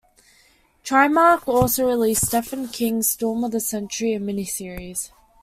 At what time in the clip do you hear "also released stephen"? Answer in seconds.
1.47-2.69